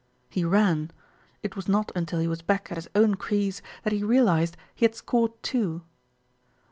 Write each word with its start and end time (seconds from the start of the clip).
He 0.31 0.43
ran. 0.43 0.89
It 1.43 1.55
was 1.55 1.67
not 1.67 1.91
until 1.95 2.17
he 2.19 2.27
was 2.27 2.41
back 2.41 2.71
at 2.71 2.75
his 2.77 2.89
own 2.95 3.13
crease 3.13 3.61
that 3.83 3.93
he 3.93 4.03
realised 4.03 4.57
he 4.73 4.83
had 4.83 4.95
scored 4.95 5.33
two. 5.43 5.83